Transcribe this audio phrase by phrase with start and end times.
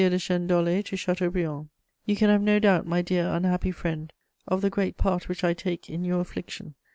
[0.01, 1.69] DE CHÊNEDOLLÉ TO CHATEAUBRIAND.
[2.07, 4.11] "You can have no doubt, my dear', unhappy friend,
[4.47, 6.73] of the great part which I take in your affliction.